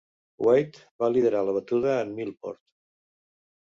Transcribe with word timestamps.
Wight 0.45 0.79
va 1.03 1.09
liderar 1.17 1.43
la 1.49 1.55
batuda 1.59 1.93
en 2.07 2.17
Millport. 2.21 2.61